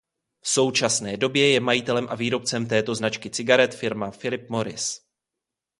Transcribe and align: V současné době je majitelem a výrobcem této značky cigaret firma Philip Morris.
V 0.43 0.49
současné 0.49 1.17
době 1.17 1.51
je 1.51 1.59
majitelem 1.59 2.07
a 2.09 2.15
výrobcem 2.15 2.65
této 2.65 2.95
značky 2.95 3.29
cigaret 3.29 3.75
firma 3.75 4.11
Philip 4.11 4.49
Morris. 4.49 5.01